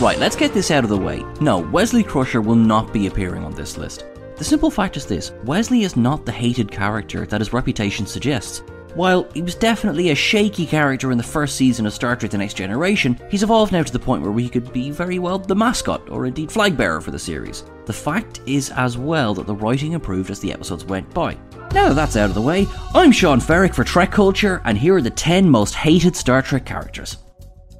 Right, 0.00 0.18
let's 0.18 0.34
get 0.34 0.52
this 0.52 0.72
out 0.72 0.82
of 0.82 0.90
the 0.90 0.98
way. 0.98 1.24
No, 1.40 1.58
Wesley 1.58 2.02
Crusher 2.02 2.40
will 2.40 2.56
not 2.56 2.92
be 2.92 3.06
appearing 3.06 3.44
on 3.44 3.54
this 3.54 3.78
list. 3.78 4.04
The 4.36 4.44
simple 4.44 4.70
fact 4.70 4.96
is 4.96 5.06
this 5.06 5.30
Wesley 5.44 5.84
is 5.84 5.96
not 5.96 6.26
the 6.26 6.32
hated 6.32 6.70
character 6.70 7.24
that 7.26 7.40
his 7.40 7.52
reputation 7.52 8.04
suggests. 8.04 8.64
While 8.94 9.28
he 9.34 9.42
was 9.42 9.54
definitely 9.54 10.10
a 10.10 10.14
shaky 10.16 10.66
character 10.66 11.12
in 11.12 11.18
the 11.18 11.22
first 11.24 11.54
season 11.54 11.86
of 11.86 11.92
Star 11.92 12.16
Trek 12.16 12.32
The 12.32 12.38
Next 12.38 12.54
Generation, 12.54 13.20
he's 13.30 13.44
evolved 13.44 13.72
now 13.72 13.84
to 13.84 13.92
the 13.92 13.98
point 13.98 14.22
where 14.22 14.36
he 14.36 14.48
could 14.48 14.72
be 14.72 14.90
very 14.90 15.20
well 15.20 15.38
the 15.38 15.54
mascot, 15.54 16.10
or 16.10 16.26
indeed 16.26 16.50
flag 16.50 16.76
bearer 16.76 17.00
for 17.00 17.12
the 17.12 17.18
series. 17.18 17.64
The 17.86 17.92
fact 17.92 18.40
is 18.46 18.70
as 18.70 18.98
well 18.98 19.32
that 19.34 19.46
the 19.46 19.54
writing 19.54 19.92
improved 19.92 20.30
as 20.30 20.40
the 20.40 20.52
episodes 20.52 20.84
went 20.84 21.12
by. 21.14 21.38
Now 21.72 21.88
that 21.88 21.94
that's 21.94 22.16
out 22.16 22.28
of 22.28 22.34
the 22.34 22.42
way, 22.42 22.66
I'm 22.94 23.12
Sean 23.12 23.40
Ferrick 23.40 23.74
for 23.74 23.84
Trek 23.84 24.10
Culture, 24.10 24.60
and 24.64 24.76
here 24.76 24.96
are 24.96 25.02
the 25.02 25.10
10 25.10 25.48
most 25.48 25.76
hated 25.76 26.16
Star 26.16 26.42
Trek 26.42 26.64
characters. 26.64 27.18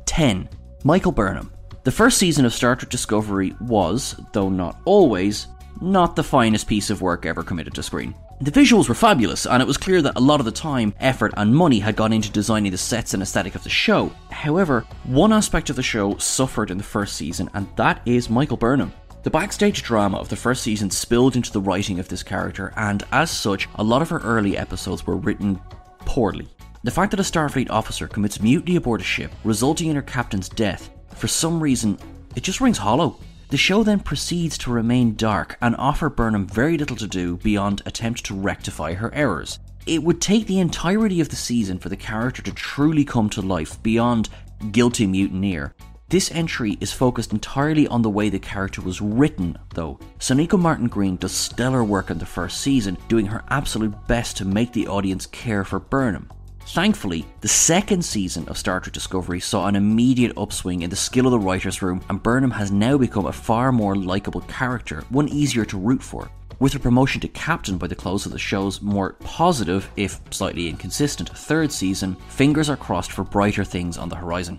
10. 0.07 0.48
Michael 0.85 1.12
Burnham. 1.12 1.54
The 1.85 1.93
first 1.93 2.17
season 2.17 2.47
of 2.47 2.55
Star 2.55 2.77
Trek 2.77 2.89
Discovery 2.89 3.55
was, 3.61 4.19
though 4.33 4.49
not 4.49 4.81
always, 4.87 5.49
not 5.83 6.17
the 6.17 6.23
finest 6.23 6.67
piece 6.67 6.89
of 6.89 7.03
work 7.03 7.27
ever 7.27 7.43
committed 7.43 7.75
to 7.75 7.83
screen. 7.83 8.15
The 8.41 8.51
visuals 8.51 8.89
were 8.89 8.95
fabulous, 8.95 9.47
and 9.47 9.61
it 9.61 9.67
was 9.67 9.77
clear 9.77 10.01
that 10.01 10.17
a 10.17 10.21
lot 10.21 10.41
of 10.41 10.47
the 10.47 10.51
time, 10.51 10.95
effort, 10.99 11.35
and 11.37 11.55
money 11.55 11.81
had 11.81 11.95
gone 11.95 12.15
into 12.15 12.31
designing 12.31 12.73
the 12.73 12.79
sets 12.79 13.13
and 13.13 13.23
aesthetic 13.23 13.55
of 13.55 13.65
the 13.65 13.69
show. 13.69 14.11
However, 14.31 14.87
one 15.05 15.31
aspect 15.31 15.69
of 15.69 15.77
the 15.77 15.83
show 15.83 16.17
suffered 16.17 16.71
in 16.71 16.79
the 16.79 16.85
first 16.85 17.17
season, 17.17 17.51
and 17.53 17.69
that 17.77 18.01
is 18.07 18.31
Michael 18.31 18.57
Burnham. 18.57 18.95
The 19.23 19.29
backstage 19.29 19.83
drama 19.83 20.17
of 20.17 20.31
the 20.31 20.37
first 20.37 20.63
season 20.63 20.91
spilled 20.91 21.37
into 21.37 21.53
the 21.53 21.61
writing 21.61 21.98
of 21.98 22.09
this 22.09 22.23
character, 22.23 22.73
and 22.79 23.03
as 23.13 23.31
such, 23.31 23.69
a 23.75 23.85
lot 23.85 24.01
of 24.01 24.09
her 24.09 24.21
early 24.21 24.57
episodes 24.57 25.07
were 25.07 25.17
written 25.17 25.61
poorly. 26.01 26.48
The 26.83 26.91
fact 26.91 27.11
that 27.11 27.21
a 27.21 27.23
Starfleet 27.23 27.71
officer 27.71 28.09
commits 28.09 28.41
mutiny 28.41 28.77
aboard 28.77 29.03
a 29.03 29.05
ship, 29.05 29.33
resulting 29.45 29.89
in 29.89 29.97
her 29.97 30.03
captain's 30.03 30.48
death, 30.48 30.91
for 31.17 31.29
some 31.29 31.62
reason, 31.62 31.98
it 32.37 32.43
just 32.43 32.61
rings 32.61 32.79
hollow. 32.79 33.19
The 33.51 33.57
show 33.57 33.83
then 33.83 34.01
proceeds 34.01 34.59
to 34.59 34.73
remain 34.73 35.14
dark 35.14 35.57
and 35.61 35.77
offer 35.77 36.08
Burnham 36.08 36.47
very 36.47 36.77
little 36.77 36.97
to 36.97 37.07
do 37.07 37.36
beyond 37.36 37.83
attempt 37.86 38.25
to 38.25 38.35
rectify 38.35 38.95
her 38.95 39.14
errors. 39.14 39.58
It 39.86 40.02
would 40.02 40.20
take 40.20 40.47
the 40.47 40.58
entirety 40.58 41.20
of 41.20 41.29
the 41.29 41.36
season 41.36 41.79
for 41.79 41.89
the 41.89 41.97
character 41.97 42.42
to 42.42 42.52
truly 42.52 43.05
come 43.05 43.29
to 43.30 43.42
life 43.42 43.83
beyond 43.83 44.29
guilty 44.73 45.07
mutineer. 45.07 45.75
This 46.08 46.30
entry 46.33 46.79
is 46.80 46.92
focused 46.92 47.33
entirely 47.33 47.86
on 47.89 48.02
the 48.02 48.11
way 48.11 48.29
the 48.29 48.39
character 48.39 48.81
was 48.81 49.01
written, 49.01 49.58
though. 49.75 49.98
Sonequa 50.19 50.58
Martin 50.58 50.89
Green 50.89 51.17
does 51.17 51.33
stellar 51.33 51.83
work 51.83 52.11
in 52.11 52.19
the 52.19 52.27
first 52.27 52.61
season, 52.61 52.98
doing 53.08 53.27
her 53.27 53.42
absolute 53.48 53.95
best 54.07 54.36
to 54.39 54.45
make 54.45 54.73
the 54.73 54.86
audience 54.86 55.27
care 55.27 55.64
for 55.64 55.81
Burnham. 55.81 56.29
Thankfully, 56.69 57.25
the 57.41 57.48
second 57.48 58.05
season 58.05 58.48
of 58.48 58.58
Star 58.58 58.80
Trek 58.80 58.92
Discovery 58.92 59.39
saw 59.39 59.67
an 59.67 59.77
immediate 59.77 60.33
upswing 60.36 60.83
in 60.83 60.91
the 60.91 60.97
skill 60.97 61.27
of 61.27 61.33
the 61.33 61.39
writer's 61.39 61.83
room, 61.83 62.02
and 62.08 62.23
Burnham 62.23 62.51
has 62.51 62.73
now 62.73 62.97
become 62.97 63.27
a 63.27 63.33
far 63.33 63.70
more 63.70 63.95
likable 63.95 64.41
character, 64.42 65.05
one 65.11 65.29
easier 65.29 65.64
to 65.67 65.79
root 65.79 66.02
for. 66.02 66.30
With 66.61 66.73
her 66.73 66.79
promotion 66.79 67.20
to 67.20 67.29
captain 67.29 67.79
by 67.79 67.86
the 67.86 67.95
close 67.95 68.27
of 68.27 68.33
the 68.33 68.39
show's 68.39 68.80
more 68.80 69.14
positive, 69.20 69.91
if 69.97 70.20
slightly 70.30 70.69
inconsistent, 70.69 71.29
third 71.29 71.70
season, 71.70 72.17
fingers 72.29 72.70
are 72.70 72.77
crossed 72.77 73.13
for 73.13 73.25
brighter 73.25 73.64
things 73.64 73.98
on 73.98 74.08
the 74.08 74.17
horizon. 74.17 74.58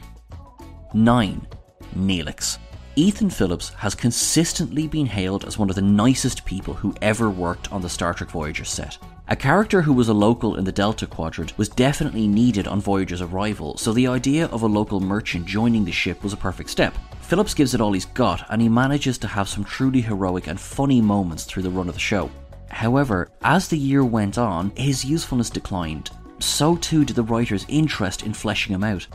9. 0.94 1.48
Neelix. 1.98 2.58
Ethan 2.96 3.30
Phillips 3.30 3.70
has 3.70 3.96
consistently 3.96 4.88
been 4.88 5.06
hailed 5.06 5.44
as 5.46 5.58
one 5.58 5.70
of 5.70 5.76
the 5.76 5.82
nicest 5.82 6.46
people 6.46 6.74
who 6.74 6.96
ever 7.02 7.30
worked 7.30 7.72
on 7.72 7.82
the 7.82 7.90
Star 7.90 8.14
Trek 8.14 8.30
Voyager 8.30 8.64
set. 8.64 8.98
A 9.28 9.36
character 9.36 9.82
who 9.82 9.94
was 9.94 10.08
a 10.08 10.14
local 10.14 10.56
in 10.56 10.66
the 10.66 10.72
Delta 10.72 11.08
Quadrant 11.08 11.58
was 11.58 11.68
definitely 11.68 12.28
needed 12.28 12.68
on 12.68 12.80
Voyager's 12.80 13.24
arrival, 13.24 13.76
so 13.76 13.92
the 13.92 14.06
idea 14.06 14.46
of 14.50 14.62
a 14.62 14.68
local 14.68 15.00
merchant 15.00 15.48
joining 15.48 15.84
the 15.84 15.92
ship 15.92 16.24
was 16.24 16.32
a 16.32 16.38
perfect 16.38 16.70
step. 16.70 16.96
Phillips 17.22 17.56
gives 17.56 17.74
it 17.74 17.82
all 17.82 17.94
he's 17.94 18.06
got, 18.06 18.46
and 18.52 18.62
he 18.62 18.70
manages 18.70 19.18
to 19.18 19.28
have 19.28 19.50
some 19.50 19.64
truly 19.64 20.02
heroic 20.02 20.46
and 20.46 20.60
funny 20.60 21.02
moments 21.02 21.44
through 21.44 21.64
the 21.64 21.72
run 21.72 21.88
of 21.88 21.96
the 21.96 22.00
show. 22.00 22.30
However, 22.70 23.30
as 23.42 23.68
the 23.68 23.80
year 23.80 24.06
went 24.06 24.38
on, 24.38 24.72
his 24.76 25.04
usefulness 25.04 25.50
declined. 25.50 26.12
So 26.38 26.76
too 26.76 27.04
did 27.04 27.16
the 27.16 27.24
writer's 27.24 27.66
interest 27.68 28.22
in 28.22 28.34
fleshing 28.36 28.76
him 28.76 28.84
out. 28.84 29.08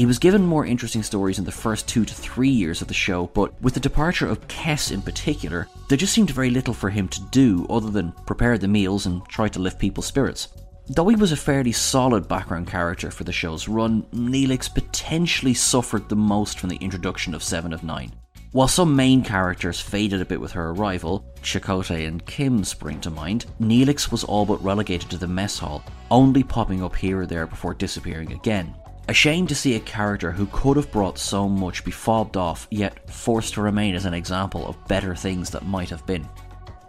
He 0.00 0.06
was 0.06 0.18
given 0.18 0.46
more 0.46 0.64
interesting 0.64 1.02
stories 1.02 1.38
in 1.38 1.44
the 1.44 1.52
first 1.52 1.86
two 1.86 2.06
to 2.06 2.14
three 2.14 2.48
years 2.48 2.80
of 2.80 2.88
the 2.88 2.94
show, 2.94 3.26
but 3.34 3.52
with 3.60 3.74
the 3.74 3.80
departure 3.80 4.26
of 4.26 4.48
Kes 4.48 4.90
in 4.90 5.02
particular, 5.02 5.68
there 5.88 5.98
just 5.98 6.14
seemed 6.14 6.30
very 6.30 6.48
little 6.48 6.72
for 6.72 6.88
him 6.88 7.06
to 7.08 7.20
do 7.24 7.66
other 7.68 7.90
than 7.90 8.12
prepare 8.24 8.56
the 8.56 8.66
meals 8.66 9.04
and 9.04 9.22
try 9.28 9.46
to 9.48 9.58
lift 9.58 9.78
people's 9.78 10.06
spirits. 10.06 10.48
Though 10.88 11.08
he 11.08 11.16
was 11.16 11.32
a 11.32 11.36
fairly 11.36 11.72
solid 11.72 12.28
background 12.28 12.66
character 12.66 13.10
for 13.10 13.24
the 13.24 13.32
show's 13.32 13.68
run, 13.68 14.04
Neelix 14.04 14.72
potentially 14.72 15.52
suffered 15.52 16.08
the 16.08 16.16
most 16.16 16.58
from 16.58 16.70
the 16.70 16.76
introduction 16.76 17.34
of 17.34 17.42
Seven 17.42 17.74
of 17.74 17.84
Nine. 17.84 18.10
While 18.52 18.68
some 18.68 18.96
main 18.96 19.22
characters 19.22 19.80
faded 19.80 20.22
a 20.22 20.24
bit 20.24 20.40
with 20.40 20.52
her 20.52 20.70
arrival, 20.70 21.26
Chakotay 21.42 22.08
and 22.08 22.24
Kim 22.24 22.64
spring 22.64 23.02
to 23.02 23.10
mind, 23.10 23.44
Neelix 23.60 24.10
was 24.10 24.24
all 24.24 24.46
but 24.46 24.64
relegated 24.64 25.10
to 25.10 25.18
the 25.18 25.28
mess 25.28 25.58
hall, 25.58 25.84
only 26.10 26.42
popping 26.42 26.82
up 26.82 26.96
here 26.96 27.20
or 27.20 27.26
there 27.26 27.46
before 27.46 27.74
disappearing 27.74 28.32
again. 28.32 28.74
A 29.10 29.12
shame 29.12 29.48
to 29.48 29.56
see 29.56 29.74
a 29.74 29.80
character 29.80 30.30
who 30.30 30.46
could 30.52 30.76
have 30.76 30.92
brought 30.92 31.18
so 31.18 31.48
much 31.48 31.84
be 31.84 31.90
fobbed 31.90 32.36
off, 32.36 32.68
yet 32.70 33.10
forced 33.10 33.54
to 33.54 33.60
remain 33.60 33.96
as 33.96 34.04
an 34.04 34.14
example 34.14 34.64
of 34.68 34.86
better 34.86 35.16
things 35.16 35.50
that 35.50 35.66
might 35.66 35.90
have 35.90 36.06
been. 36.06 36.28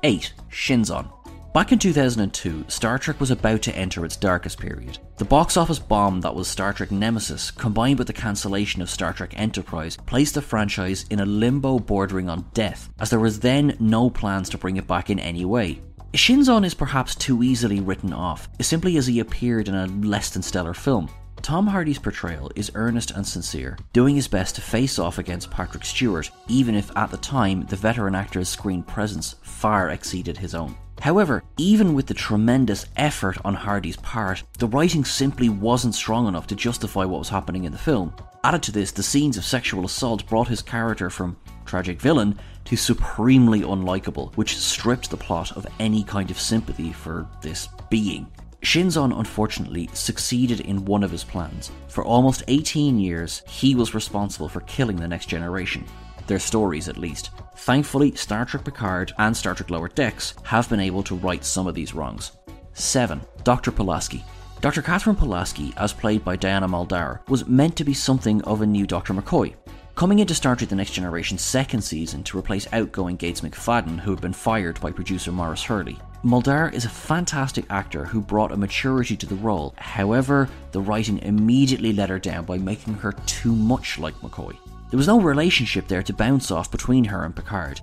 8. 0.03 0.31
Shinzon. 0.51 1.11
Back 1.51 1.71
in 1.71 1.79
2002, 1.79 2.65
Star 2.67 2.99
Trek 2.99 3.19
was 3.19 3.31
about 3.31 3.63
to 3.63 3.75
enter 3.75 4.05
its 4.05 4.15
darkest 4.15 4.59
period. 4.59 4.99
The 5.17 5.25
box 5.25 5.57
office 5.57 5.79
bomb 5.79 6.21
that 6.21 6.35
was 6.35 6.47
Star 6.47 6.73
Trek 6.73 6.91
Nemesis, 6.91 7.49
combined 7.49 7.97
with 7.97 8.05
the 8.05 8.13
cancellation 8.13 8.83
of 8.83 8.91
Star 8.91 9.13
Trek 9.13 9.33
Enterprise, 9.35 9.97
placed 10.05 10.35
the 10.35 10.43
franchise 10.43 11.05
in 11.09 11.21
a 11.21 11.25
limbo 11.25 11.79
bordering 11.79 12.29
on 12.29 12.45
death, 12.53 12.91
as 12.99 13.09
there 13.09 13.19
was 13.19 13.39
then 13.39 13.75
no 13.79 14.11
plans 14.11 14.47
to 14.49 14.59
bring 14.59 14.77
it 14.77 14.85
back 14.85 15.09
in 15.09 15.17
any 15.17 15.43
way. 15.43 15.81
Shinzon 16.13 16.65
is 16.65 16.75
perhaps 16.75 17.15
too 17.15 17.41
easily 17.41 17.79
written 17.79 18.13
off, 18.13 18.47
simply 18.61 18.97
as 18.97 19.07
he 19.07 19.21
appeared 19.21 19.67
in 19.67 19.73
a 19.73 19.88
less 19.88 20.29
than 20.29 20.43
stellar 20.43 20.75
film. 20.75 21.09
Tom 21.41 21.65
Hardy's 21.65 21.98
portrayal 21.98 22.51
is 22.56 22.71
earnest 22.75 23.12
and 23.12 23.25
sincere, 23.25 23.77
doing 23.94 24.15
his 24.15 24.27
best 24.27 24.56
to 24.56 24.62
face 24.62 25.00
off 25.00 25.18
against 25.18 25.50
Patrick 25.50 25.83
Stewart, 25.83 26.30
even 26.48 26.75
if 26.75 26.95
at 26.95 27.10
the 27.10 27.18
time 27.18 27.65
the 27.65 27.75
veteran 27.75 28.13
actor's 28.13 28.48
screen 28.48 28.83
presence 28.83 29.36
far 29.42 29.89
exceeded 29.89 30.38
his 30.38 30.54
own. 30.54 30.75
However, 31.01 31.44
even 31.57 31.95
with 31.95 32.06
the 32.06 32.13
tremendous 32.13 32.86
effort 32.95 33.38
on 33.44 33.56
Hardy's 33.56 33.98
part, 33.98 34.44
the 34.60 34.68
writing 34.68 35.04
simply 35.04 35.50
wasn't 35.50 35.95
strong 35.95 36.27
enough 36.27 36.45
to 36.48 36.56
justify 36.56 37.06
what 37.06 37.19
was 37.19 37.30
happening 37.30 37.63
in 37.63 37.71
the 37.71 37.77
film. 37.77 38.13
Added 38.44 38.62
to 38.63 38.71
this, 38.71 38.92
the 38.92 39.01
scenes 39.01 39.36
of 39.36 39.44
sexual 39.44 39.86
assault 39.86 40.27
brought 40.27 40.48
his 40.48 40.62
character 40.62 41.10
from 41.10 41.38
tragic 41.65 42.00
villain 42.00 42.38
to 42.65 42.75
supremely 42.75 43.62
unlikable, 43.62 44.31
which 44.36 44.57
stripped 44.57 45.10
the 45.10 45.18
plot 45.18 45.51
of 45.57 45.65
any 45.80 46.04
kind 46.04 46.30
of 46.30 46.39
sympathy 46.39 46.92
for 46.92 47.27
this 47.42 47.68
being. 47.89 48.27
Shinzon 48.62 49.18
unfortunately 49.18 49.90
succeeded 49.94 50.60
in 50.62 50.86
one 50.86 51.04
of 51.04 51.12
his 51.12 51.24
plans. 51.24 51.72
For 51.88 52.06
almost 52.06 52.44
18 52.48 53.00
years, 53.00 53.42
he 53.48 53.75
was 53.75 53.96
responsible 53.96 54.48
for 54.48 54.62
killing 54.62 54.98
the 54.98 55.08
next 55.08 55.25
generation. 55.28 55.84
Their 56.28 56.40
stories, 56.40 56.88
at 56.88 56.98
least. 56.98 57.31
Thankfully, 57.58 58.16
Star 58.16 58.46
Trek 58.46 58.63
Picard 58.63 59.13
and 59.18 59.36
Star 59.36 59.56
Trek 59.56 59.72
Lower 59.72 59.88
Decks 59.88 60.36
have 60.44 60.69
been 60.69 60.80
able 60.80 61.04
to 61.04 61.16
right 61.16 61.44
some 61.44 61.68
of 61.68 61.74
these 61.74 61.96
wrongs. 61.96 62.34
7. 62.74 63.22
Dr. 63.44 63.72
Pulaski. 63.72 64.24
Dr. 64.62 64.84
Catherine 64.84 65.16
Pulaski, 65.16 65.74
as 65.78 65.92
played 65.92 66.24
by 66.24 66.36
Diana 66.36 66.68
Muldaur, 66.68 67.28
was 67.28 67.48
meant 67.48 67.75
to 67.78 67.84
be 67.84 67.96
something 67.96 68.44
of 68.44 68.62
a 68.62 68.66
new 68.66 68.86
Dr. 68.86 69.13
McCoy. 69.13 69.56
Coming 69.96 70.19
into 70.19 70.36
Star 70.36 70.56
Trek 70.56 70.69
The 70.69 70.75
Next 70.75 70.92
Generation's 70.92 71.42
second 71.42 71.81
season 71.81 72.24
to 72.25 72.38
replace 72.38 72.72
outgoing 72.72 73.16
Gates 73.16 73.42
McFadden, 73.42 74.00
who 74.00 74.12
had 74.12 74.22
been 74.22 74.34
fired 74.34 74.80
by 74.80 74.92
producer 74.92 75.31
Maurice 75.31 75.63
Hurley. 75.63 76.00
Muldaur 76.23 76.71
is 76.71 76.85
a 76.85 76.89
fantastic 76.89 77.65
actor 77.71 78.06
who 78.06 78.21
brought 78.21 78.51
a 78.51 78.57
maturity 78.57 79.18
to 79.18 79.25
the 79.25 79.33
role, 79.33 79.73
however, 79.77 80.47
the 80.71 80.79
writing 80.79 81.18
immediately 81.19 81.94
let 81.94 82.12
her 82.12 82.19
down 82.19 82.45
by 82.45 82.59
making 82.59 82.94
her 82.94 83.13
too 83.25 83.56
much 83.56 83.97
like 83.97 84.13
McCoy. 84.21 84.56
There 84.91 85.00
was 85.00 85.07
no 85.07 85.19
relationship 85.19 85.88
there 85.88 86.03
to 86.03 86.13
bounce 86.13 86.51
off 86.51 86.69
between 86.69 87.06
her 87.06 87.25
and 87.25 87.35
Picard. 87.35 87.81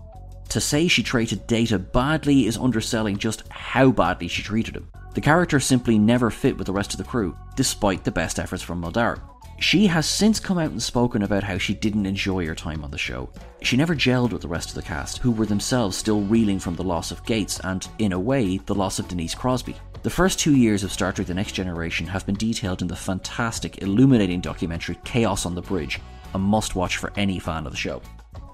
To 0.50 0.60
say 0.60 0.86
she 0.86 1.02
treated 1.02 1.48
Data 1.48 1.80
badly 1.80 2.46
is 2.46 2.56
underselling 2.56 3.16
just 3.16 3.42
how 3.48 3.90
badly 3.90 4.28
she 4.28 4.42
treated 4.42 4.76
him. 4.76 4.88
The 5.14 5.20
character 5.20 5.58
simply 5.58 5.98
never 5.98 6.30
fit 6.30 6.56
with 6.56 6.68
the 6.68 6.72
rest 6.72 6.92
of 6.92 6.98
the 6.98 7.10
crew, 7.10 7.36
despite 7.56 8.04
the 8.04 8.12
best 8.12 8.38
efforts 8.38 8.62
from 8.62 8.80
Muldaur. 8.80 9.20
She 9.60 9.88
has 9.88 10.06
since 10.06 10.38
come 10.38 10.56
out 10.56 10.70
and 10.70 10.82
spoken 10.82 11.22
about 11.22 11.42
how 11.42 11.58
she 11.58 11.74
didn't 11.74 12.06
enjoy 12.06 12.46
her 12.46 12.54
time 12.54 12.84
on 12.84 12.92
the 12.92 12.98
show. 12.98 13.28
She 13.60 13.76
never 13.76 13.96
gelled 13.96 14.32
with 14.32 14.42
the 14.42 14.48
rest 14.48 14.68
of 14.68 14.76
the 14.76 14.82
cast, 14.82 15.18
who 15.18 15.32
were 15.32 15.46
themselves 15.46 15.96
still 15.96 16.20
reeling 16.20 16.60
from 16.60 16.76
the 16.76 16.84
loss 16.84 17.10
of 17.10 17.24
Gates 17.24 17.58
and, 17.64 17.86
in 17.98 18.12
a 18.12 18.20
way, 18.20 18.58
the 18.58 18.74
loss 18.74 19.00
of 19.00 19.08
Denise 19.08 19.34
Crosby. 19.34 19.74
The 20.04 20.10
first 20.10 20.38
two 20.38 20.54
years 20.54 20.84
of 20.84 20.92
Star 20.92 21.12
Trek 21.12 21.26
The 21.26 21.34
Next 21.34 21.52
Generation 21.52 22.06
have 22.06 22.24
been 22.24 22.36
detailed 22.36 22.82
in 22.82 22.88
the 22.88 22.94
fantastic, 22.94 23.82
illuminating 23.82 24.40
documentary 24.40 24.96
Chaos 25.04 25.44
on 25.44 25.56
the 25.56 25.62
Bridge, 25.62 25.98
a 26.34 26.38
must 26.38 26.76
watch 26.76 26.96
for 26.96 27.12
any 27.16 27.40
fan 27.40 27.66
of 27.66 27.72
the 27.72 27.78
show. 27.78 28.00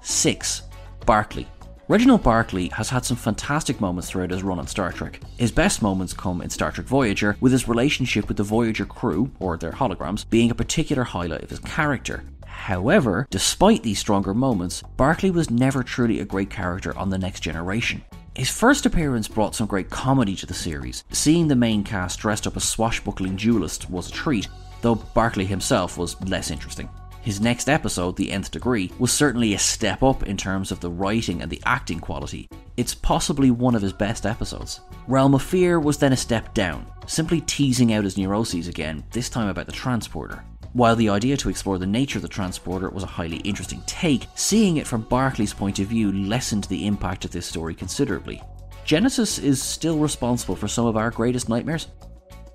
6. 0.01 0.63
Barclay, 1.05 1.45
Reginald 1.87 2.23
Barclay 2.23 2.69
has 2.69 2.89
had 2.89 3.05
some 3.05 3.15
fantastic 3.15 3.79
moments 3.79 4.09
throughout 4.09 4.31
his 4.31 4.41
run 4.41 4.57
on 4.57 4.65
Star 4.65 4.91
Trek. 4.91 5.19
His 5.37 5.51
best 5.51 5.83
moments 5.83 6.13
come 6.13 6.41
in 6.41 6.49
Star 6.49 6.71
Trek 6.71 6.87
Voyager, 6.87 7.37
with 7.41 7.51
his 7.51 7.67
relationship 7.67 8.27
with 8.27 8.37
the 8.37 8.43
Voyager 8.43 8.87
crew, 8.87 9.29
or 9.39 9.55
their 9.55 9.71
holograms, 9.71 10.27
being 10.27 10.49
a 10.49 10.55
particular 10.55 11.03
highlight 11.03 11.43
of 11.43 11.51
his 11.51 11.59
character. 11.59 12.23
However, 12.47 13.27
despite 13.29 13.83
these 13.83 13.99
stronger 13.99 14.33
moments, 14.33 14.81
Barclay 14.97 15.29
was 15.29 15.51
never 15.51 15.83
truly 15.83 16.19
a 16.19 16.25
great 16.25 16.49
character 16.49 16.97
on 16.97 17.11
The 17.11 17.19
Next 17.19 17.41
Generation. 17.41 18.03
His 18.33 18.49
first 18.49 18.87
appearance 18.87 19.27
brought 19.27 19.53
some 19.53 19.67
great 19.67 19.91
comedy 19.91 20.35
to 20.37 20.47
the 20.47 20.55
series. 20.55 21.03
Seeing 21.11 21.47
the 21.47 21.55
main 21.55 21.83
cast 21.83 22.17
dressed 22.17 22.47
up 22.47 22.57
as 22.57 22.63
swashbuckling 22.63 23.35
duelists 23.35 23.87
was 23.87 24.09
a 24.09 24.11
treat, 24.11 24.47
though 24.81 24.95
Barclay 24.95 25.45
himself 25.45 25.99
was 25.99 26.19
less 26.23 26.49
interesting. 26.49 26.89
His 27.25 27.41
next 27.41 27.69
episode, 27.69 28.17
The 28.17 28.31
Nth 28.31 28.51
Degree, 28.51 28.91
was 28.99 29.11
certainly 29.11 29.55
a 29.55 29.57
step 29.59 30.03
up 30.03 30.21
in 30.27 30.37
terms 30.37 30.71
of 30.71 30.79
the 30.79 30.91
writing 30.91 31.41
and 31.41 31.49
the 31.49 31.59
acting 31.65 31.99
quality. 31.99 32.47
It's 32.77 32.93
possibly 32.93 33.49
one 33.49 33.73
of 33.73 33.81
his 33.81 33.93
best 33.93 34.27
episodes. 34.27 34.81
Realm 35.07 35.33
of 35.33 35.41
Fear 35.41 35.79
was 35.79 35.97
then 35.97 36.13
a 36.13 36.17
step 36.17 36.53
down, 36.53 36.85
simply 37.07 37.41
teasing 37.41 37.93
out 37.93 38.03
his 38.03 38.15
neuroses 38.15 38.67
again, 38.67 39.03
this 39.09 39.27
time 39.27 39.47
about 39.47 39.65
the 39.65 39.71
transporter. 39.71 40.45
While 40.73 40.95
the 40.95 41.09
idea 41.09 41.35
to 41.37 41.49
explore 41.49 41.79
the 41.79 41.87
nature 41.87 42.19
of 42.19 42.21
the 42.21 42.27
transporter 42.27 42.91
was 42.91 43.01
a 43.01 43.07
highly 43.07 43.37
interesting 43.37 43.81
take, 43.87 44.27
seeing 44.35 44.77
it 44.77 44.85
from 44.85 45.05
Barclay's 45.05 45.51
point 45.51 45.79
of 45.79 45.87
view 45.87 46.11
lessened 46.11 46.65
the 46.65 46.85
impact 46.85 47.25
of 47.25 47.31
this 47.31 47.47
story 47.47 47.73
considerably. 47.73 48.39
Genesis 48.85 49.39
is 49.39 49.59
still 49.59 49.97
responsible 49.97 50.55
for 50.55 50.67
some 50.67 50.85
of 50.85 50.95
our 50.95 51.09
greatest 51.09 51.49
nightmares, 51.49 51.87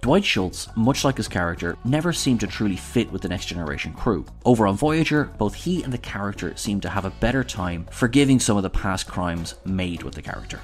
Dwight 0.03 0.25
Schultz, 0.25 0.67
much 0.77 1.05
like 1.05 1.19
his 1.19 1.29
character, 1.29 1.77
never 1.85 2.11
seemed 2.11 2.41
to 2.41 2.47
truly 2.47 2.77
fit 2.77 3.13
with 3.13 3.21
the 3.21 3.29
Next 3.29 3.47
Generation 3.47 3.93
crew. 3.93 4.25
Over 4.47 4.67
on 4.67 4.75
Voyager, 4.75 5.25
both 5.37 5.55
he 5.55 5.83
and 5.83 5.93
the 5.93 5.99
character 5.99 6.57
seemed 6.57 6.81
to 6.83 6.89
have 6.89 7.05
a 7.05 7.11
better 7.11 7.45
time 7.45 7.87
forgiving 7.91 8.41
some 8.41 8.57
of 8.57 8.63
the 8.63 8.71
past 8.71 9.07
crimes 9.07 9.57
made 9.67 10.03
with 10.03 10.15
the 10.15 10.23
character. 10.23 10.61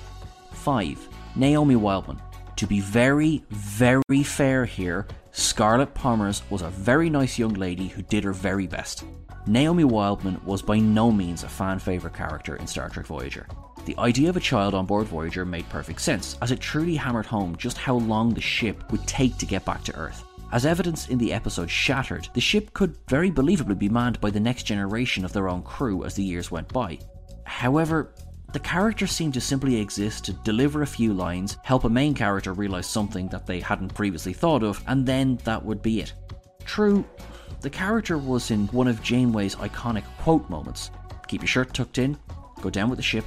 5. 0.52 1.08
Naomi 1.36 1.76
Wildman. 1.76 2.18
To 2.56 2.66
be 2.66 2.80
very, 2.80 3.44
very 3.50 4.22
fair 4.24 4.64
here, 4.64 5.06
Scarlett 5.32 5.92
Pomers 5.92 6.40
was 6.48 6.62
a 6.62 6.70
very 6.70 7.10
nice 7.10 7.38
young 7.38 7.52
lady 7.52 7.88
who 7.88 8.00
did 8.00 8.24
her 8.24 8.32
very 8.32 8.66
best. 8.66 9.04
Naomi 9.46 9.84
Wildman 9.84 10.40
was 10.46 10.62
by 10.62 10.78
no 10.78 11.12
means 11.12 11.44
a 11.44 11.48
fan 11.48 11.78
favourite 11.78 12.16
character 12.16 12.56
in 12.56 12.66
Star 12.66 12.88
Trek 12.88 13.04
Voyager. 13.04 13.46
The 13.86 13.96
idea 13.98 14.28
of 14.28 14.36
a 14.36 14.40
child 14.40 14.74
on 14.74 14.84
board 14.84 15.06
Voyager 15.06 15.44
made 15.44 15.68
perfect 15.68 16.00
sense, 16.00 16.36
as 16.42 16.50
it 16.50 16.58
truly 16.58 16.96
hammered 16.96 17.24
home 17.24 17.54
just 17.54 17.78
how 17.78 17.94
long 17.94 18.34
the 18.34 18.40
ship 18.40 18.90
would 18.90 19.06
take 19.06 19.38
to 19.38 19.46
get 19.46 19.64
back 19.64 19.84
to 19.84 19.94
Earth. 19.94 20.24
As 20.50 20.66
evidenced 20.66 21.08
in 21.08 21.18
the 21.18 21.32
episode 21.32 21.70
Shattered, 21.70 22.28
the 22.34 22.40
ship 22.40 22.74
could 22.74 22.98
very 23.06 23.30
believably 23.30 23.78
be 23.78 23.88
manned 23.88 24.20
by 24.20 24.30
the 24.30 24.40
next 24.40 24.64
generation 24.64 25.24
of 25.24 25.32
their 25.32 25.48
own 25.48 25.62
crew 25.62 26.04
as 26.04 26.14
the 26.14 26.24
years 26.24 26.50
went 26.50 26.66
by. 26.72 26.98
However, 27.44 28.12
the 28.52 28.58
characters 28.58 29.12
seemed 29.12 29.34
to 29.34 29.40
simply 29.40 29.76
exist 29.76 30.24
to 30.24 30.32
deliver 30.32 30.82
a 30.82 30.86
few 30.86 31.14
lines, 31.14 31.56
help 31.62 31.84
a 31.84 31.88
main 31.88 32.12
character 32.12 32.54
realize 32.54 32.88
something 32.88 33.28
that 33.28 33.46
they 33.46 33.60
hadn't 33.60 33.94
previously 33.94 34.32
thought 34.32 34.64
of, 34.64 34.82
and 34.88 35.06
then 35.06 35.38
that 35.44 35.64
would 35.64 35.80
be 35.80 36.00
it. 36.00 36.12
True, 36.64 37.04
the 37.60 37.70
character 37.70 38.18
was 38.18 38.50
in 38.50 38.66
one 38.68 38.88
of 38.88 39.00
Janeway's 39.00 39.54
iconic 39.54 40.02
quote 40.18 40.50
moments 40.50 40.90
keep 41.28 41.42
your 41.42 41.48
shirt 41.48 41.72
tucked 41.72 41.98
in, 41.98 42.16
go 42.60 42.70
down 42.70 42.88
with 42.88 42.96
the 42.96 43.02
ship, 43.02 43.24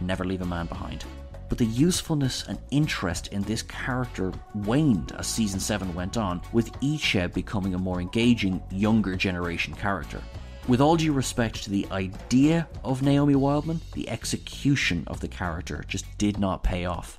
never 0.00 0.24
leave 0.24 0.42
a 0.42 0.46
man 0.46 0.66
behind. 0.66 1.04
But 1.48 1.58
the 1.58 1.66
usefulness 1.66 2.44
and 2.48 2.58
interest 2.70 3.28
in 3.28 3.42
this 3.42 3.62
character 3.62 4.32
waned 4.54 5.12
as 5.18 5.26
season 5.26 5.58
7 5.58 5.92
went 5.94 6.16
on, 6.16 6.40
with 6.52 6.72
Icheb 6.80 7.34
becoming 7.34 7.74
a 7.74 7.78
more 7.78 8.00
engaging, 8.00 8.62
younger 8.70 9.16
generation 9.16 9.74
character. 9.74 10.22
With 10.68 10.80
all 10.80 10.96
due 10.96 11.12
respect 11.12 11.64
to 11.64 11.70
the 11.70 11.88
idea 11.90 12.68
of 12.84 13.02
Naomi 13.02 13.34
Wildman, 13.34 13.80
the 13.94 14.08
execution 14.08 15.02
of 15.08 15.18
the 15.18 15.26
character 15.26 15.84
just 15.88 16.06
did 16.18 16.38
not 16.38 16.62
pay 16.62 16.84
off. 16.84 17.18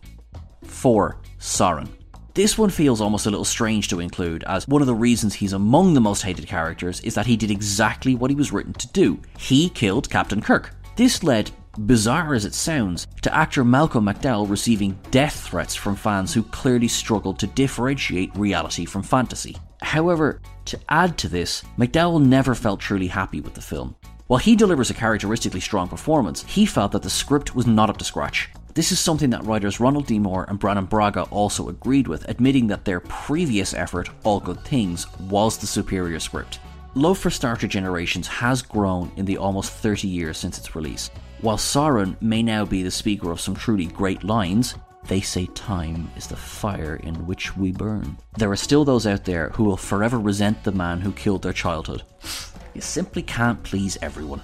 4. 0.64 1.18
Soran. 1.38 1.90
This 2.34 2.58
one 2.58 2.70
feels 2.70 3.02
almost 3.02 3.26
a 3.26 3.30
little 3.30 3.44
strange 3.44 3.90
to 3.90 4.00
include, 4.00 4.46
as 4.46 4.66
one 4.66 4.82
of 4.82 4.88
the 4.88 4.96
reasons 4.96 5.34
he's 5.34 5.52
among 5.52 5.94
the 5.94 6.00
most 6.00 6.22
hated 6.22 6.48
characters 6.48 7.02
is 7.02 7.14
that 7.16 7.26
he 7.26 7.36
did 7.36 7.52
exactly 7.52 8.16
what 8.16 8.32
he 8.32 8.38
was 8.38 8.54
written 8.54 8.72
to 8.74 8.88
do. 8.94 9.20
He 9.38 9.68
killed 9.68 10.10
Captain 10.10 10.42
Kirk. 10.42 10.74
This 10.96 11.24
led 11.24 11.52
bizarre 11.78 12.34
as 12.34 12.46
it 12.46 12.54
sounds, 12.54 13.08
to 13.22 13.36
actor 13.36 13.64
Malcolm 13.64 14.06
McDowell 14.06 14.50
receiving 14.50 15.00
death 15.12 15.48
threats 15.48 15.76
from 15.76 15.96
fans 15.96 16.34
who 16.34 16.44
clearly 16.44 16.88
struggled 16.88 17.40
to 17.40 17.48
differentiate 17.48 18.36
reality 18.36 18.86
from 18.86 19.04
fantasy. 19.04 19.58
However, 19.82 20.42
to 20.66 20.80
add 20.90 21.18
to 21.20 21.28
this, 21.28 21.64
McDowell 21.78 22.24
never 22.26 22.56
felt 22.56 22.80
truly 22.80 23.08
happy 23.08 23.42
with 23.42 23.54
the 23.54 23.62
film. 23.62 23.96
While 24.28 24.40
he 24.40 24.56
delivers 24.56 24.90
a 24.90 24.94
characteristically 24.94 25.60
strong 25.60 25.90
performance, 25.90 26.44
he 26.46 26.66
felt 26.66 26.94
that 26.94 27.02
the 27.02 27.10
script 27.10 27.56
was 27.56 27.68
not 27.68 27.90
up 27.90 27.98
to 27.98 28.06
scratch. 28.06 28.50
This 28.74 28.94
is 28.94 29.00
something 29.00 29.30
that 29.32 29.46
writers 29.46 29.82
Ronald 29.82 30.08
D. 30.08 30.18
Moore 30.18 30.46
and 30.48 30.58
Brannon 30.58 30.86
Braga 30.86 31.24
also 31.24 31.68
agreed 31.68 32.08
with, 32.08 32.30
admitting 32.30 32.68
that 32.68 32.86
their 32.86 33.02
previous 33.02 33.74
effort, 33.74 34.10
All 34.24 34.40
Good 34.40 34.64
Things, 34.64 35.08
was 35.20 35.58
the 35.58 35.68
superior 35.68 36.22
script. 36.22 36.60
Love 36.96 37.18
for 37.18 37.30
Star 37.30 37.58
Trek 37.58 37.72
Generations 37.72 38.28
has 38.28 38.62
grown 38.62 39.12
in 39.18 39.26
the 39.26 39.38
almost 39.38 39.74
30 39.74 40.08
years 40.08 40.38
since 40.38 40.58
its 40.58 40.76
release. 40.76 41.10
While 41.42 41.58
Soran 41.58 42.22
may 42.22 42.44
now 42.44 42.66
be 42.66 42.84
the 42.84 42.92
speaker 42.92 43.32
of 43.32 43.42
some 43.42 43.56
truly 43.56 43.88
great 43.88 44.24
lines, 44.24 44.76
they 45.08 45.22
say 45.22 45.48
time 45.48 46.12
is 46.16 46.28
the 46.28 46.36
fire 46.36 46.98
in 46.98 47.26
which 47.26 47.58
we 47.58 47.72
burn. 47.72 48.16
There 48.38 48.52
are 48.52 48.56
still 48.56 48.86
those 48.86 49.08
out 49.08 49.26
there 49.26 49.50
who 49.50 49.64
will 49.64 49.76
forever 49.76 50.20
resent 50.20 50.64
the 50.64 50.72
man 50.72 51.02
who 51.02 51.12
killed 51.12 51.42
their 51.42 51.54
childhood. 51.54 52.04
You 52.74 52.80
simply 52.80 53.22
can't 53.22 53.62
please 53.64 53.98
everyone. 54.02 54.42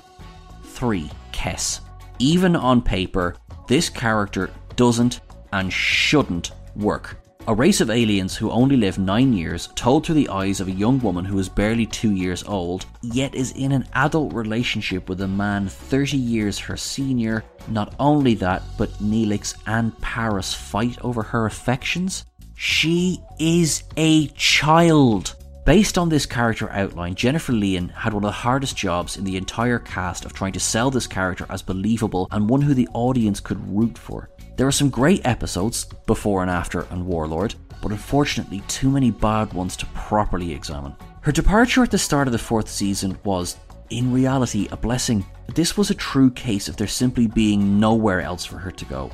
3. 0.64 1.10
Kes. 1.32 1.80
Even 2.20 2.58
on 2.58 2.82
paper, 2.82 3.38
this 3.70 3.90
character 3.90 4.50
doesn't 4.76 5.22
and 5.54 5.72
shouldn't 5.72 6.52
work. 6.76 7.16
A 7.50 7.56
race 7.56 7.80
of 7.80 7.90
aliens 7.90 8.36
who 8.36 8.52
only 8.52 8.76
live 8.76 9.00
nine 9.00 9.32
years, 9.32 9.70
told 9.74 10.06
through 10.06 10.16
the 10.16 10.28
eyes 10.28 10.60
of 10.60 10.68
a 10.68 10.72
young 10.74 11.00
woman 11.00 11.24
who 11.24 11.40
is 11.40 11.48
barely 11.48 11.86
two 11.86 12.12
years 12.12 12.44
old, 12.44 12.86
yet 13.02 13.34
is 13.34 13.54
in 13.54 13.72
an 13.72 13.88
adult 13.94 14.34
relationship 14.34 15.08
with 15.08 15.22
a 15.22 15.30
man 15.30 15.70
30 15.70 16.18
years 16.18 16.60
her 16.60 16.76
senior. 16.76 17.46
Not 17.70 17.96
only 18.02 18.34
that, 18.36 18.64
but 18.78 18.90
Neelix 19.02 19.56
and 19.66 19.98
Paris 20.02 20.54
fight 20.54 20.98
over 21.02 21.24
her 21.24 21.46
affections. 21.46 22.26
She 22.56 23.22
is 23.40 23.84
a 23.96 24.28
child. 24.36 25.37
Based 25.68 25.98
on 25.98 26.08
this 26.08 26.26
character 26.26 26.72
outline, 26.72 27.14
Jennifer 27.14 27.52
Lien 27.52 27.90
had 27.90 28.14
one 28.14 28.24
of 28.24 28.30
the 28.30 28.32
hardest 28.32 28.78
jobs 28.78 29.18
in 29.18 29.26
the 29.26 29.36
entire 29.36 29.80
cast 29.80 30.24
of 30.24 30.32
trying 30.32 30.54
to 30.54 30.62
sell 30.62 30.90
this 30.90 31.08
character 31.08 31.46
as 31.50 31.62
believable 31.62 32.30
and 32.32 32.50
one 32.50 32.62
who 32.62 32.74
the 32.74 32.88
audience 32.94 33.42
could 33.42 33.60
root 33.68 33.98
for. 33.98 34.30
There 34.56 34.66
are 34.66 34.72
some 34.72 34.90
great 34.90 35.26
episodes, 35.26 35.84
Before 36.06 36.42
and 36.42 36.50
After 36.50 36.84
and 36.90 37.06
Warlord, 37.06 37.56
but 37.82 37.92
unfortunately 37.92 38.64
too 38.70 38.90
many 38.90 39.12
bad 39.12 39.52
ones 39.52 39.76
to 39.76 39.86
properly 39.88 40.54
examine. 40.54 40.96
Her 41.20 41.34
departure 41.34 41.84
at 41.84 41.92
the 41.92 41.98
start 41.98 42.30
of 42.30 42.32
the 42.32 42.38
fourth 42.38 42.70
season 42.70 43.18
was, 43.26 43.58
in 43.90 44.14
reality, 44.14 44.70
a 44.72 44.78
blessing. 44.78 45.26
This 45.54 45.76
was 45.76 45.90
a 45.90 45.96
true 45.96 46.32
case 46.32 46.70
of 46.70 46.78
there 46.78 46.88
simply 46.88 47.28
being 47.28 47.78
nowhere 47.78 48.22
else 48.22 48.46
for 48.46 48.58
her 48.58 48.72
to 48.72 48.86
go. 48.86 49.12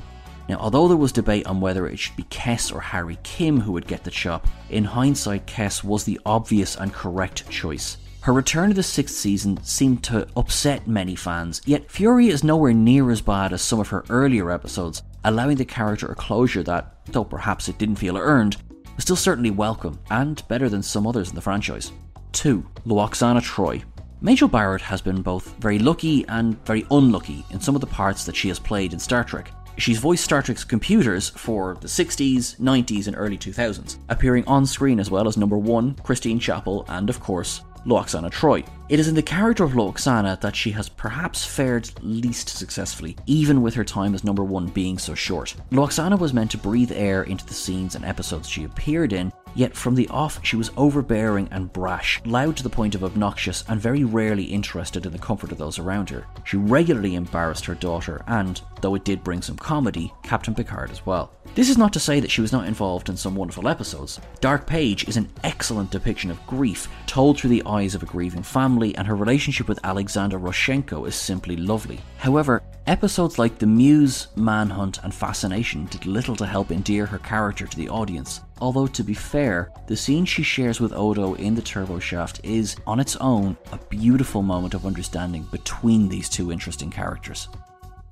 Now, 0.50 0.58
although 0.58 0.88
there 0.88 0.98
was 0.98 1.12
debate 1.12 1.48
on 1.48 1.62
whether 1.62 1.88
it 1.88 1.98
should 1.98 2.16
be 2.16 2.24
Kes 2.24 2.74
or 2.74 2.82
Harry 2.82 3.18
Kim 3.24 3.60
who 3.60 3.72
would 3.72 3.88
get 3.88 4.04
the 4.04 4.12
chop, 4.12 4.48
in 4.70 4.84
hindsight, 4.84 5.48
Kes 5.48 5.84
was 5.84 6.04
the 6.04 6.20
obvious 6.26 6.76
and 6.76 6.94
correct 6.94 7.50
choice. 7.50 7.98
Her 8.22 8.34
return 8.34 8.70
to 8.70 8.76
the 8.76 8.84
sixth 8.84 9.16
season 9.16 9.62
seemed 9.64 10.04
to 10.06 10.28
upset 10.38 10.88
many 10.88 11.16
fans, 11.16 11.62
yet 11.66 11.92
Fury 11.92 12.30
is 12.30 12.44
nowhere 12.44 12.74
near 12.74 13.12
as 13.12 13.22
bad 13.22 13.52
as 13.52 13.62
some 13.62 13.80
of 13.80 13.90
her 13.90 14.06
earlier 14.10 14.50
episodes, 14.50 15.04
allowing 15.26 15.58
the 15.58 15.66
character 15.66 16.08
a 16.08 16.16
closure 16.16 16.64
that, 16.64 17.06
though 17.08 17.26
perhaps 17.26 17.68
it 17.68 17.78
didn't 17.78 17.98
feel 17.98 18.18
earned, 18.18 18.58
was 18.96 19.04
still 19.04 19.16
certainly 19.16 19.52
welcome 19.52 20.00
and 20.10 20.48
better 20.48 20.70
than 20.70 20.84
some 20.84 21.06
others 21.06 21.30
in 21.30 21.36
the 21.36 21.42
franchise. 21.42 21.92
2. 22.34 22.66
Lwaxana 22.86 23.42
Troi. 23.42 23.84
Majel 24.22 24.48
Barrett 24.48 24.82
has 24.82 25.02
been 25.02 25.22
both 25.22 25.56
very 25.60 25.80
lucky 25.80 26.26
and 26.30 26.64
very 26.66 26.86
unlucky 26.92 27.46
in 27.52 27.60
some 27.60 27.76
of 27.76 27.82
the 27.82 27.88
parts 27.88 28.26
that 28.26 28.38
she 28.38 28.48
has 28.48 28.58
played 28.58 28.94
in 28.94 29.00
Star 29.00 29.26
Trek. 29.26 29.52
She's 29.78 30.00
voiced 30.00 30.24
Star 30.24 30.42
Trek's 30.42 30.64
computers 30.64 31.30
for 31.30 31.78
the 31.82 31.88
60s, 31.88 32.58
90s, 32.60 33.08
and 33.08 33.16
early 33.18 33.38
2000s, 33.38 33.98
appearing 34.10 34.46
on 34.46 34.66
screen 34.66 35.00
as 35.00 35.10
well 35.10 35.28
as 35.28 35.38
number 35.38 35.58
1, 35.58 35.96
Christine 36.04 36.40
Chapel, 36.40 36.86
and 36.88 37.10
of 37.10 37.20
course, 37.20 37.62
Lwaxana 37.86 38.32
Troi. 38.32 38.66
It 38.90 39.00
is 39.00 39.08
in 39.08 39.16
the 39.16 39.22
character 39.22 39.64
of 39.64 39.74
Lwaxana 39.74 40.40
that 40.42 40.56
she 40.56 40.72
has 40.72 40.88
perhaps 40.88 41.46
fared 41.46 41.90
least 42.02 42.50
successfully, 42.50 43.18
even 43.26 43.62
with 43.62 43.74
her 43.74 43.84
time 43.84 44.14
as 44.14 44.24
number 44.24 44.44
one 44.44 44.68
being 44.68 44.98
so 44.98 45.14
short. 45.16 45.56
Lwaxana 45.72 46.18
was 46.18 46.34
meant 46.34 46.52
to 46.52 46.58
breathe 46.58 46.92
air 46.94 47.24
into 47.24 47.46
the 47.46 47.54
scenes 47.54 47.96
and 47.96 48.06
episodes 48.06 48.48
she 48.48 48.64
appeared 48.64 49.12
in, 49.12 49.34
Yet 49.56 49.76
from 49.76 49.96
the 49.96 50.08
off, 50.10 50.40
she 50.44 50.56
was 50.56 50.72
overbearing 50.78 51.48
and 51.52 51.72
brash, 51.72 52.22
loud 52.26 52.58
to 52.58 52.64
the 52.64 52.70
point 52.70 52.96
of 52.96 53.04
obnoxious, 53.04 53.64
and 53.68 53.80
very 53.80 54.04
rarely 54.04 54.46
interested 54.46 55.06
in 55.06 55.12
the 55.12 55.20
comfort 55.20 55.52
of 55.52 55.58
those 55.58 55.80
around 55.80 56.10
her. 56.10 56.26
She 56.44 56.58
regularly 56.58 57.16
embarrassed 57.16 57.66
her 57.66 57.76
daughter, 57.76 58.24
and, 58.28 58.62
though 58.82 58.96
it 58.96 59.06
did 59.06 59.24
bring 59.24 59.42
some 59.42 59.58
comedy, 59.58 60.14
Captain 60.24 60.56
Picard 60.56 60.92
as 60.92 61.06
well. 61.06 61.32
This 61.56 61.70
is 61.70 61.78
not 61.78 61.94
to 61.94 62.00
say 62.00 62.20
that 62.20 62.32
she 62.32 62.42
was 62.42 62.52
not 62.52 62.68
involved 62.68 63.10
in 63.10 63.18
some 63.18 63.36
wonderful 63.36 63.68
episodes. 63.68 64.20
Dark 64.42 64.66
Page 64.66 65.08
is 65.08 65.18
an 65.18 65.30
excellent 65.44 65.92
depiction 65.92 66.32
of 66.32 66.46
grief, 66.48 66.90
told 67.06 67.38
through 67.38 67.52
the 67.52 67.64
eyes 67.66 67.94
of 67.94 68.02
a 68.02 68.08
grieving 68.08 68.42
family, 68.42 68.96
and 68.96 69.08
her 69.08 69.16
relationship 69.16 69.68
with 69.68 69.80
Alexander 69.84 70.40
Rozhenko 70.40 71.08
is 71.08 71.16
simply 71.16 71.56
lovely. 71.56 72.00
However, 72.18 72.64
episodes 72.88 73.40
like 73.40 73.58
The 73.58 73.68
Muse, 73.68 74.28
Manhunt, 74.36 75.04
and 75.04 75.14
Fascination 75.14 75.86
did 75.86 76.06
little 76.06 76.36
to 76.36 76.46
help 76.46 76.72
endear 76.72 77.06
her 77.06 77.20
character 77.20 77.66
to 77.66 77.78
the 77.78 77.90
audience. 77.90 78.42
Although, 78.60 78.88
to 78.88 79.04
be 79.04 79.14
fair, 79.14 79.72
the 79.88 79.96
scene 79.96 80.26
she 80.26 80.44
shares 80.44 80.80
with 80.80 80.94
Odo 80.94 81.36
in 81.36 81.56
the 81.56 81.62
turbo 81.62 82.00
shaft 82.00 82.42
is, 82.44 82.76
on 82.86 83.00
its 83.00 83.16
own, 83.18 83.58
a 83.72 83.80
beautiful 83.90 84.42
moment 84.42 84.74
of 84.74 84.86
understanding 84.86 85.44
between 85.52 86.10
these 86.10 86.30
two 86.30 86.52
interesting 86.52 86.90
characters. 86.90 87.48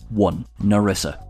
1. 0.10 0.46
Narissa. 0.62 1.26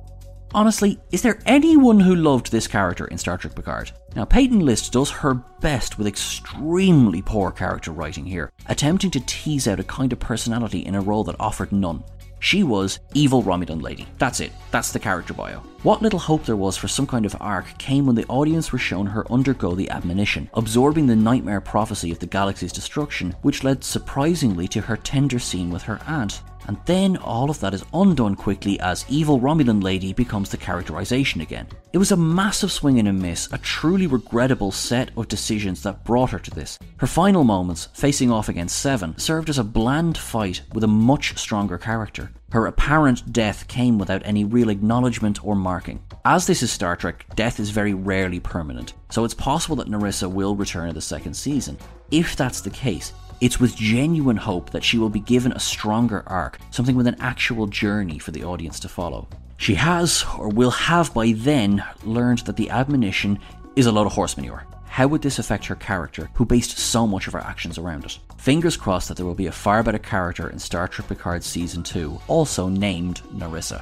Honestly, 0.53 0.99
is 1.11 1.21
there 1.21 1.39
anyone 1.45 1.99
who 1.99 2.13
loved 2.13 2.51
this 2.51 2.67
character 2.67 3.07
in 3.07 3.17
Star 3.17 3.37
Trek 3.37 3.55
Picard? 3.55 3.91
Now, 4.15 4.25
Peyton 4.25 4.59
List 4.59 4.91
does 4.91 5.09
her 5.09 5.35
best 5.35 5.97
with 5.97 6.07
extremely 6.07 7.21
poor 7.21 7.51
character 7.51 7.91
writing 7.91 8.25
here, 8.25 8.51
attempting 8.67 9.11
to 9.11 9.21
tease 9.21 9.67
out 9.67 9.79
a 9.79 9.83
kind 9.85 10.11
of 10.11 10.19
personality 10.19 10.79
in 10.79 10.95
a 10.95 11.01
role 11.01 11.23
that 11.23 11.39
offered 11.39 11.71
none. 11.71 12.03
She 12.41 12.63
was 12.63 12.99
evil 13.13 13.43
Romulan 13.43 13.83
lady. 13.83 14.07
That's 14.17 14.39
it. 14.39 14.51
That's 14.71 14.91
the 14.91 14.99
character 14.99 15.31
bio. 15.31 15.59
What 15.83 16.01
little 16.01 16.17
hope 16.17 16.43
there 16.43 16.55
was 16.55 16.75
for 16.75 16.87
some 16.87 17.05
kind 17.05 17.23
of 17.23 17.37
arc 17.39 17.77
came 17.77 18.07
when 18.07 18.15
the 18.15 18.25
audience 18.25 18.71
were 18.71 18.79
shown 18.79 19.05
her 19.05 19.31
undergo 19.31 19.75
the 19.75 19.91
admonition, 19.91 20.49
absorbing 20.55 21.05
the 21.05 21.15
nightmare 21.15 21.61
prophecy 21.61 22.11
of 22.11 22.17
the 22.17 22.25
galaxy's 22.25 22.73
destruction, 22.73 23.35
which 23.43 23.63
led 23.63 23.83
surprisingly 23.83 24.67
to 24.69 24.81
her 24.81 24.97
tender 24.97 25.37
scene 25.37 25.69
with 25.69 25.83
her 25.83 25.99
aunt. 26.07 26.41
And 26.71 26.79
then 26.85 27.17
all 27.17 27.49
of 27.49 27.59
that 27.59 27.73
is 27.73 27.83
undone 27.93 28.35
quickly 28.35 28.79
as 28.79 29.03
evil 29.09 29.41
Romulan 29.41 29.83
lady 29.83 30.13
becomes 30.13 30.49
the 30.49 30.55
characterization 30.55 31.41
again. 31.41 31.67
It 31.91 31.97
was 31.97 32.13
a 32.13 32.15
massive 32.15 32.71
swing 32.71 32.97
and 32.97 33.09
a 33.09 33.11
miss, 33.11 33.49
a 33.51 33.57
truly 33.57 34.07
regrettable 34.07 34.71
set 34.71 35.11
of 35.17 35.27
decisions 35.27 35.83
that 35.83 36.05
brought 36.05 36.29
her 36.29 36.39
to 36.39 36.51
this. 36.51 36.79
Her 36.95 37.07
final 37.07 37.43
moments, 37.43 37.89
facing 37.93 38.31
off 38.31 38.47
against 38.47 38.79
Seven, 38.79 39.17
served 39.17 39.49
as 39.49 39.59
a 39.59 39.65
bland 39.65 40.17
fight 40.17 40.61
with 40.71 40.85
a 40.85 40.87
much 40.87 41.37
stronger 41.37 41.77
character. 41.77 42.31
Her 42.53 42.67
apparent 42.67 43.33
death 43.33 43.67
came 43.67 43.97
without 43.97 44.21
any 44.23 44.45
real 44.45 44.69
acknowledgement 44.69 45.43
or 45.43 45.55
marking. 45.55 46.01
As 46.23 46.47
this 46.47 46.63
is 46.63 46.71
Star 46.71 46.95
Trek, 46.95 47.25
death 47.35 47.59
is 47.59 47.69
very 47.69 47.93
rarely 47.93 48.39
permanent, 48.39 48.93
so 49.09 49.25
it's 49.25 49.33
possible 49.33 49.75
that 49.75 49.89
Narissa 49.89 50.31
will 50.31 50.55
return 50.55 50.87
in 50.87 50.95
the 50.95 51.01
second 51.01 51.33
season. 51.33 51.77
If 52.11 52.35
that's 52.35 52.59
the 52.61 52.69
case, 52.69 53.13
it's 53.41 53.59
with 53.59 53.75
genuine 53.75 54.37
hope 54.37 54.69
that 54.69 54.83
she 54.83 54.99
will 54.99 55.09
be 55.09 55.19
given 55.19 55.51
a 55.51 55.59
stronger 55.59 56.23
arc, 56.27 56.59
something 56.69 56.95
with 56.95 57.07
an 57.07 57.17
actual 57.19 57.65
journey 57.65 58.19
for 58.19 58.29
the 58.29 58.43
audience 58.43 58.79
to 58.79 58.87
follow. 58.87 59.27
She 59.57 59.75
has, 59.75 60.23
or 60.37 60.49
will 60.49 60.71
have 60.71 61.13
by 61.13 61.33
then, 61.33 61.83
learned 62.03 62.39
that 62.39 62.55
the 62.55 62.69
admonition 62.69 63.39
is 63.75 63.87
a 63.87 63.91
load 63.91 64.05
of 64.05 64.13
horse 64.13 64.37
manure. 64.37 64.65
How 64.85 65.07
would 65.07 65.21
this 65.21 65.39
affect 65.39 65.65
her 65.65 65.75
character, 65.75 66.29
who 66.35 66.45
based 66.45 66.77
so 66.77 67.07
much 67.07 67.25
of 67.25 67.33
her 67.33 67.39
actions 67.39 67.77
around 67.77 68.05
it? 68.05 68.19
Fingers 68.37 68.77
crossed 68.77 69.07
that 69.07 69.17
there 69.17 69.25
will 69.25 69.33
be 69.33 69.47
a 69.47 69.51
far 69.51 69.81
better 69.81 69.97
character 69.97 70.49
in 70.49 70.59
Star 70.59 70.87
Trek 70.87 71.07
Picard 71.07 71.43
Season 71.43 71.81
2, 71.81 72.19
also 72.27 72.67
named 72.67 73.21
Narissa. 73.33 73.81